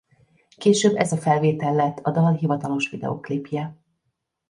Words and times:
Később 0.57 0.95
ez 0.95 1.11
a 1.11 1.17
felvétel 1.17 1.73
lett 1.73 1.99
a 1.99 2.11
dal 2.11 2.33
hivatalos 2.33 2.89
videóklipje. 2.89 3.77